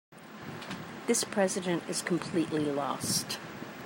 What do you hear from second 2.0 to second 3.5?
completely lost.